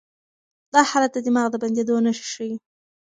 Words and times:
دا 0.73 0.81
حالت 0.89 1.11
د 1.13 1.17
دماغ 1.25 1.47
د 1.51 1.55
بندېدو 1.63 1.95
نښې 2.05 2.25
ښيي. 2.33 2.53